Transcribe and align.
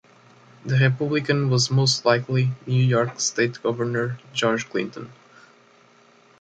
"The 0.65 0.79
Republican" 0.79 1.51
was 1.51 1.69
most 1.69 2.05
likely 2.05 2.49
New 2.65 2.83
York 2.83 3.19
state 3.19 3.61
governor 3.61 4.17
George 4.33 4.67
Clinton. 4.67 5.11